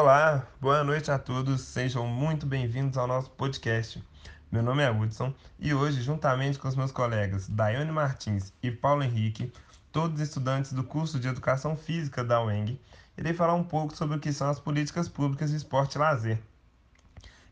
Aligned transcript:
Olá, 0.00 0.46
boa 0.58 0.82
noite 0.82 1.10
a 1.10 1.18
todos, 1.18 1.60
sejam 1.60 2.06
muito 2.06 2.46
bem-vindos 2.46 2.96
ao 2.96 3.06
nosso 3.06 3.28
podcast. 3.32 4.02
Meu 4.50 4.62
nome 4.62 4.82
é 4.82 4.90
Hudson 4.90 5.34
e 5.58 5.74
hoje, 5.74 6.00
juntamente 6.00 6.58
com 6.58 6.66
os 6.66 6.74
meus 6.74 6.90
colegas 6.90 7.46
Daiane 7.46 7.92
Martins 7.92 8.50
e 8.62 8.70
Paulo 8.70 9.02
Henrique, 9.02 9.52
todos 9.92 10.18
estudantes 10.22 10.72
do 10.72 10.82
curso 10.82 11.20
de 11.20 11.28
Educação 11.28 11.76
Física 11.76 12.24
da 12.24 12.42
UENG, 12.42 12.80
irei 13.14 13.34
falar 13.34 13.52
um 13.52 13.62
pouco 13.62 13.94
sobre 13.94 14.16
o 14.16 14.18
que 14.18 14.32
são 14.32 14.48
as 14.48 14.58
políticas 14.58 15.06
públicas 15.06 15.50
de 15.50 15.58
esporte 15.58 15.96
e 15.96 15.98
lazer. 15.98 16.40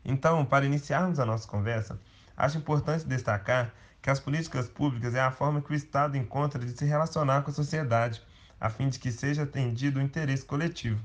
Então, 0.03 0.43
para 0.43 0.65
iniciarmos 0.65 1.19
a 1.19 1.27
nossa 1.27 1.47
conversa, 1.47 1.99
acho 2.35 2.57
importante 2.57 3.05
destacar 3.05 3.71
que 4.01 4.09
as 4.09 4.19
políticas 4.19 4.67
públicas 4.67 5.13
é 5.13 5.21
a 5.21 5.29
forma 5.29 5.61
que 5.61 5.71
o 5.71 5.75
Estado 5.75 6.17
encontra 6.17 6.65
de 6.65 6.75
se 6.75 6.83
relacionar 6.83 7.43
com 7.43 7.51
a 7.51 7.53
sociedade, 7.53 8.23
a 8.59 8.71
fim 8.71 8.89
de 8.89 8.97
que 8.97 9.11
seja 9.11 9.43
atendido 9.43 9.99
o 9.99 10.01
interesse 10.01 10.43
coletivo. 10.43 10.99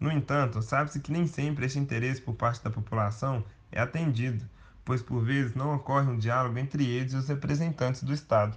No 0.00 0.10
entanto, 0.10 0.62
sabe-se 0.62 0.98
que 0.98 1.12
nem 1.12 1.26
sempre 1.26 1.66
esse 1.66 1.78
interesse 1.78 2.22
por 2.22 2.34
parte 2.34 2.64
da 2.64 2.70
população 2.70 3.44
é 3.70 3.80
atendido, 3.82 4.48
pois 4.82 5.02
por 5.02 5.22
vezes 5.22 5.54
não 5.54 5.74
ocorre 5.74 6.08
um 6.08 6.18
diálogo 6.18 6.58
entre 6.58 6.86
eles 6.86 7.12
e 7.12 7.16
os 7.16 7.28
representantes 7.28 8.02
do 8.02 8.14
Estado. 8.14 8.56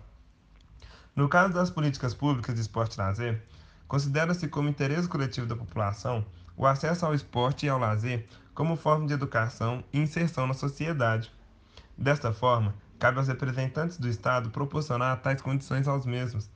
No 1.14 1.28
caso 1.28 1.54
das 1.54 1.70
políticas 1.70 2.14
públicas 2.14 2.56
de 2.56 2.62
esporte 2.62 2.96
e 2.96 3.02
lazer, 3.02 3.44
considera-se 3.90 4.48
como 4.48 4.70
interesse 4.70 5.10
coletivo 5.10 5.46
da 5.46 5.56
população 5.56 6.26
o 6.56 6.66
acesso 6.66 7.06
ao 7.06 7.14
esporte 7.14 7.66
e 7.66 7.70
ao 7.70 7.78
lazer 7.78 8.26
como 8.54 8.78
forma 8.78 9.06
de 9.06 9.14
educação 9.14 9.84
e 9.92 10.00
inserção 10.00 10.48
na 10.48 10.54
sociedade. 10.54 11.30
Desta 11.98 12.32
forma, 12.32 12.74
cabe 12.98 13.18
aos 13.18 13.28
representantes 13.28 13.98
do 13.98 14.08
Estado 14.08 14.50
proporcionar 14.50 15.22
tais 15.22 15.42
condições 15.42 15.88
aos 15.88 16.06
mesmos, 16.06 16.50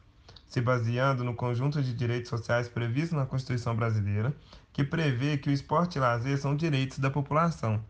se 0.47 0.61
baseando 0.61 1.23
no 1.23 1.35
conjunto 1.35 1.83
de 1.83 1.93
direitos 1.93 2.29
sociais 2.29 2.69
previstos 2.69 3.17
na 3.17 3.25
Constituição 3.25 3.75
brasileira, 3.75 4.33
que 4.77 4.83
prevê 4.83 5.39
que 5.39 5.49
o 5.49 5.51
esporte 5.51 5.95
e 5.95 5.99
lazer 5.99 6.37
são 6.37 6.55
direitos 6.55 6.99
da 6.99 7.09
população. 7.09 7.83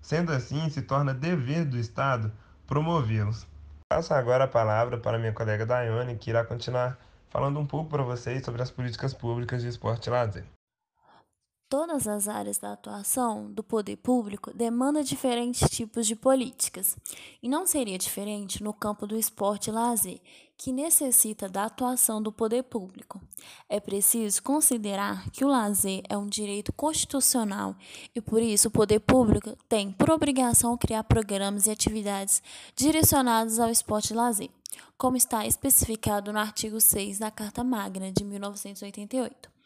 Sendo 0.00 0.32
assim, 0.32 0.70
se 0.70 0.80
torna 0.80 1.12
dever 1.12 1.66
do 1.66 1.76
Estado 1.76 2.32
promovê-los. 2.66 3.46
Passo 3.92 4.14
agora 4.14 4.44
a 4.44 4.48
palavra 4.48 4.96
para 4.96 5.18
minha 5.18 5.34
colega 5.34 5.66
Daiane, 5.66 6.16
que 6.16 6.30
irá 6.30 6.42
continuar 6.42 6.98
falando 7.28 7.60
um 7.60 7.66
pouco 7.66 7.90
para 7.90 8.02
vocês 8.02 8.42
sobre 8.42 8.62
as 8.62 8.70
políticas 8.70 9.12
públicas 9.12 9.60
de 9.60 9.68
esporte 9.68 10.06
e 10.06 10.10
lazer. 10.10 10.59
Todas 11.70 12.08
as 12.08 12.26
áreas 12.26 12.58
da 12.58 12.72
atuação 12.72 13.48
do 13.48 13.62
poder 13.62 13.96
público 13.98 14.52
demandam 14.52 15.04
diferentes 15.04 15.70
tipos 15.70 16.04
de 16.04 16.16
políticas, 16.16 16.96
e 17.40 17.48
não 17.48 17.64
seria 17.64 17.96
diferente 17.96 18.60
no 18.60 18.74
campo 18.74 19.06
do 19.06 19.16
esporte 19.16 19.70
e 19.70 19.72
lazer, 19.72 20.20
que 20.58 20.72
necessita 20.72 21.48
da 21.48 21.66
atuação 21.66 22.20
do 22.20 22.32
poder 22.32 22.64
público. 22.64 23.20
É 23.68 23.78
preciso 23.78 24.42
considerar 24.42 25.30
que 25.30 25.44
o 25.44 25.48
lazer 25.48 26.02
é 26.08 26.18
um 26.18 26.26
direito 26.26 26.72
constitucional 26.72 27.76
e, 28.16 28.20
por 28.20 28.42
isso, 28.42 28.66
o 28.66 28.72
poder 28.72 28.98
público 28.98 29.56
tem 29.68 29.92
por 29.92 30.10
obrigação 30.10 30.76
criar 30.76 31.04
programas 31.04 31.68
e 31.68 31.70
atividades 31.70 32.42
direcionados 32.74 33.60
ao 33.60 33.70
esporte 33.70 34.12
e 34.12 34.16
lazer, 34.16 34.50
como 34.98 35.16
está 35.16 35.46
especificado 35.46 36.32
no 36.32 36.40
artigo 36.40 36.80
6 36.80 37.20
da 37.20 37.30
Carta 37.30 37.62
Magna 37.62 38.10
de 38.10 38.24
1988. 38.24 39.59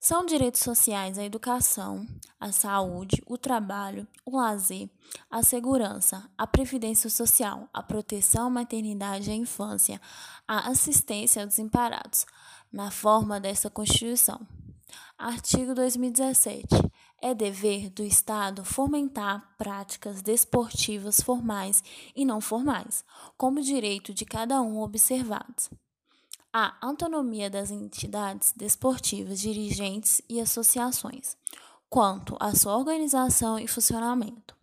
São 0.00 0.24
direitos 0.24 0.60
sociais 0.60 1.18
a 1.18 1.24
educação, 1.24 2.06
a 2.38 2.52
saúde, 2.52 3.20
o 3.26 3.36
trabalho, 3.36 4.06
o 4.24 4.36
lazer, 4.36 4.88
a 5.28 5.42
segurança, 5.42 6.30
a 6.38 6.46
previdência 6.46 7.10
social, 7.10 7.68
a 7.74 7.82
proteção 7.82 8.46
à 8.46 8.50
maternidade 8.50 9.28
e 9.28 9.32
à 9.32 9.34
infância, 9.34 10.00
a 10.46 10.68
assistência 10.68 11.42
aos 11.42 11.56
desamparados, 11.56 12.26
na 12.72 12.92
forma 12.92 13.40
desta 13.40 13.68
Constituição. 13.68 14.40
Artigo 15.18 15.74
2017. 15.74 16.68
É 17.20 17.34
dever 17.34 17.90
do 17.90 18.04
Estado 18.04 18.64
fomentar 18.64 19.52
práticas 19.58 20.22
desportivas 20.22 21.20
formais 21.20 21.82
e 22.14 22.24
não 22.24 22.40
formais, 22.40 23.04
como 23.36 23.60
direito 23.60 24.14
de 24.14 24.24
cada 24.24 24.62
um 24.62 24.80
observados 24.80 25.68
a 26.52 26.74
autonomia 26.80 27.50
das 27.50 27.70
entidades 27.70 28.52
desportivas, 28.56 29.40
dirigentes 29.40 30.22
e 30.28 30.40
associações, 30.40 31.36
quanto 31.90 32.36
à 32.40 32.54
sua 32.54 32.76
organização 32.76 33.58
e 33.58 33.68
funcionamento, 33.68 34.56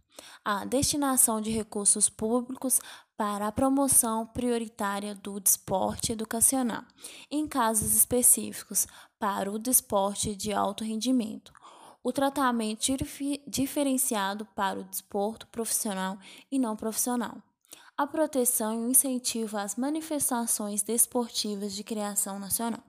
a 0.43 0.65
destinação 0.65 1.39
de 1.39 1.51
recursos 1.51 2.09
públicos 2.09 2.79
para 3.15 3.47
a 3.47 3.51
promoção 3.51 4.25
prioritária 4.25 5.15
do 5.15 5.39
desporte 5.39 6.11
educacional, 6.11 6.83
em 7.29 7.47
casos 7.47 7.95
específicos 7.95 8.87
para 9.19 9.51
o 9.51 9.59
desporte 9.59 10.35
de 10.35 10.51
alto 10.51 10.83
rendimento, 10.83 11.53
o 12.03 12.11
tratamento 12.11 12.85
diferenciado 13.47 14.45
para 14.55 14.79
o 14.79 14.83
desporto 14.83 15.47
profissional 15.47 16.17
e 16.51 16.59
não 16.59 16.75
profissional 16.75 17.41
a 17.97 18.05
proteção 18.05 18.73
e 18.73 18.85
o 18.85 18.89
incentivo 18.89 19.57
às 19.57 19.75
manifestações 19.75 20.81
desportivas 20.81 21.73
de 21.73 21.83
criação 21.83 22.37
nacional. 22.37 22.83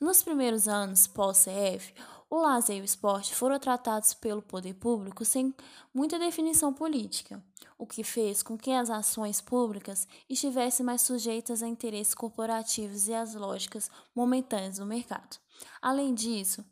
Nos 0.00 0.22
primeiros 0.22 0.66
anos 0.66 1.06
pós-CF, 1.06 1.94
o 2.28 2.38
lazer 2.38 2.78
e 2.78 2.80
o 2.80 2.84
esporte 2.84 3.34
foram 3.34 3.58
tratados 3.58 4.14
pelo 4.14 4.42
poder 4.42 4.74
público 4.74 5.24
sem 5.24 5.54
muita 5.92 6.18
definição 6.18 6.72
política, 6.72 7.42
o 7.78 7.86
que 7.86 8.02
fez 8.02 8.42
com 8.42 8.56
que 8.56 8.70
as 8.70 8.90
ações 8.90 9.40
públicas 9.40 10.06
estivessem 10.28 10.84
mais 10.84 11.02
sujeitas 11.02 11.62
a 11.62 11.68
interesses 11.68 12.14
corporativos 12.14 13.08
e 13.08 13.14
às 13.14 13.34
lógicas 13.34 13.90
momentâneas 14.14 14.78
do 14.78 14.86
mercado. 14.86 15.38
Além 15.82 16.14
disso, 16.14 16.64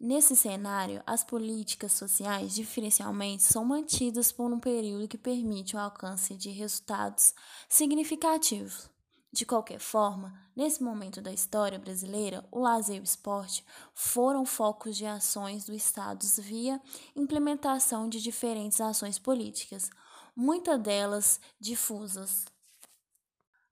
Nesse 0.00 0.36
cenário, 0.36 1.02
as 1.04 1.24
políticas 1.24 1.92
sociais, 1.92 2.54
diferencialmente, 2.54 3.42
são 3.42 3.64
mantidas 3.64 4.30
por 4.30 4.52
um 4.52 4.60
período 4.60 5.08
que 5.08 5.18
permite 5.18 5.74
o 5.74 5.78
alcance 5.78 6.36
de 6.36 6.50
resultados 6.50 7.34
significativos. 7.68 8.88
De 9.32 9.44
qualquer 9.44 9.80
forma, 9.80 10.40
nesse 10.54 10.84
momento 10.84 11.20
da 11.20 11.32
história 11.32 11.80
brasileira, 11.80 12.46
o 12.52 12.60
lazer 12.60 12.98
e 12.98 13.00
o 13.00 13.02
esporte 13.02 13.64
foram 13.92 14.46
focos 14.46 14.96
de 14.96 15.04
ações 15.04 15.64
do 15.64 15.74
Estado 15.74 16.24
via 16.38 16.80
implementação 17.16 18.08
de 18.08 18.22
diferentes 18.22 18.80
ações 18.80 19.18
políticas, 19.18 19.90
muitas 20.34 20.80
delas 20.80 21.40
difusas. 21.58 22.46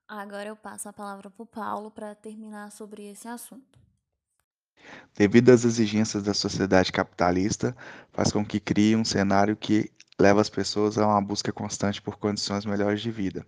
Agora 0.09 0.49
eu 0.49 0.57
passo 0.57 0.89
a 0.89 0.93
palavra 0.93 1.31
para 1.31 1.43
o 1.43 1.47
Paulo 1.47 1.89
para 1.89 2.17
terminar 2.17 2.73
sobre 2.73 3.09
esse 3.09 3.29
assunto 3.29 3.86
devido 5.17 5.51
às 5.51 5.65
exigências 5.65 6.23
da 6.23 6.35
sociedade 6.35 6.93
capitalista, 6.93 7.77
faz 8.13 8.31
com 8.31 8.45
que 8.45 8.61
crie 8.61 8.95
um 8.95 9.05
cenário 9.05 9.57
que 9.57 9.91
leva 10.19 10.41
as 10.41 10.49
pessoas 10.51 10.99
a 10.99 11.07
uma 11.07 11.21
busca 11.21 11.53
constante 11.53 12.01
por 12.01 12.17
condições 12.19 12.65
melhores 12.65 13.01
de 13.01 13.11
vida, 13.11 13.47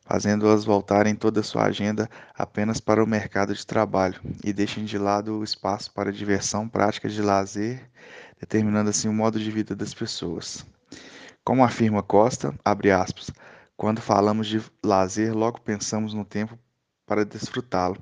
fazendo-as 0.00 0.64
voltarem 0.64 1.14
toda 1.14 1.40
a 1.40 1.44
sua 1.44 1.64
agenda 1.64 2.08
apenas 2.34 2.80
para 2.80 3.02
o 3.02 3.06
mercado 3.06 3.54
de 3.54 3.66
trabalho 3.66 4.20
e 4.44 4.52
deixem 4.52 4.84
de 4.84 4.98
lado 4.98 5.38
o 5.38 5.44
espaço 5.44 5.92
para 5.92 6.12
diversão, 6.12 6.68
práticas 6.68 7.12
de 7.12 7.22
lazer, 7.22 7.90
determinando 8.38 8.90
assim 8.90 9.08
o 9.08 9.12
modo 9.12 9.38
de 9.38 9.50
vida 9.50 9.74
das 9.74 9.94
pessoas. 9.94 10.66
Como 11.44 11.64
afirma 11.64 12.02
Costa, 12.02 12.54
aspas, 12.64 13.30
quando 13.76 14.00
falamos 14.00 14.46
de 14.46 14.62
lazer, 14.84 15.34
logo 15.34 15.60
pensamos 15.60 16.14
no 16.14 16.24
tempo 16.24 16.58
para 17.06 17.24
desfrutá-lo 17.24 17.96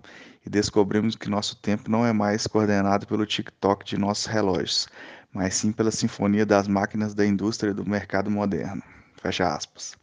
e 0.44 0.50
descobrimos 0.50 1.16
que 1.16 1.28
nosso 1.28 1.56
tempo 1.56 1.90
não 1.90 2.04
é 2.04 2.12
mais 2.12 2.46
coordenado 2.46 3.06
pelo 3.06 3.26
tic-toc 3.26 3.84
de 3.84 3.98
nossos 3.98 4.26
relógios, 4.26 4.88
mas 5.32 5.54
sim 5.54 5.72
pela 5.72 5.90
sinfonia 5.90 6.46
das 6.46 6.66
máquinas 6.66 7.14
da 7.14 7.26
indústria 7.26 7.70
e 7.70 7.74
do 7.74 7.88
mercado 7.88 8.30
moderno. 8.30 8.82
Fecha 9.20 9.54
aspas. 9.54 9.94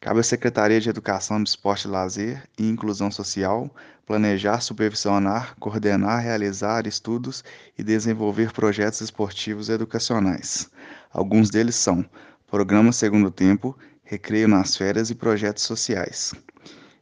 Cabe 0.00 0.20
à 0.20 0.22
Secretaria 0.22 0.80
de 0.80 0.88
Educação, 0.88 1.42
Esporte 1.42 1.86
e 1.86 1.90
Lazer 1.90 2.42
e 2.58 2.68
Inclusão 2.68 3.10
Social 3.10 3.70
planejar, 4.06 4.60
supervisionar, 4.60 5.56
coordenar, 5.58 6.22
realizar 6.22 6.86
estudos 6.86 7.42
e 7.76 7.82
desenvolver 7.82 8.52
projetos 8.52 9.00
esportivos 9.00 9.68
e 9.68 9.72
educacionais. 9.72 10.70
Alguns 11.12 11.50
deles 11.50 11.74
são 11.74 12.08
Programa 12.46 12.92
Segundo 12.92 13.30
Tempo, 13.30 13.76
Recreio 14.04 14.46
nas 14.46 14.76
Férias 14.76 15.10
e 15.10 15.14
Projetos 15.14 15.64
Sociais. 15.64 16.32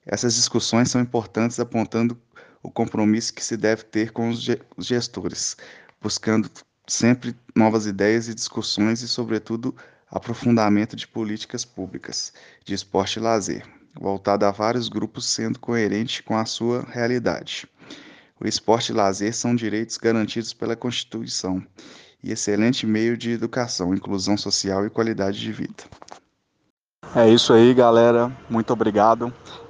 Essas 0.06 0.34
discussões 0.34 0.90
são 0.90 1.00
importantes 1.00 1.58
apontando 1.58 2.18
o 2.62 2.70
compromisso 2.70 3.32
que 3.32 3.44
se 3.44 3.56
deve 3.56 3.84
ter 3.84 4.10
com 4.10 4.28
os 4.28 4.42
gestores, 4.78 5.56
buscando 6.00 6.50
sempre 6.86 7.34
novas 7.54 7.86
ideias 7.86 8.28
e 8.28 8.34
discussões 8.34 9.02
e, 9.02 9.08
sobretudo, 9.08 9.74
aprofundamento 10.10 10.94
de 10.94 11.08
políticas 11.08 11.64
públicas 11.64 12.32
de 12.64 12.74
esporte 12.74 13.18
e 13.18 13.22
lazer, 13.22 13.66
voltado 13.98 14.44
a 14.44 14.50
vários 14.50 14.88
grupos, 14.88 15.26
sendo 15.26 15.58
coerente 15.58 16.22
com 16.22 16.36
a 16.36 16.44
sua 16.44 16.86
realidade. 16.90 17.66
O 18.40 18.46
esporte 18.46 18.90
e 18.90 18.94
lazer 18.94 19.34
são 19.34 19.54
direitos 19.54 19.96
garantidos 19.96 20.52
pela 20.52 20.76
Constituição 20.76 21.64
e 22.22 22.32
excelente 22.32 22.86
meio 22.86 23.16
de 23.16 23.30
educação, 23.30 23.94
inclusão 23.94 24.36
social 24.36 24.86
e 24.86 24.90
qualidade 24.90 25.38
de 25.38 25.52
vida. 25.52 25.84
É 27.14 27.28
isso 27.28 27.52
aí, 27.52 27.72
galera. 27.72 28.30
Muito 28.50 28.72
obrigado. 28.72 29.32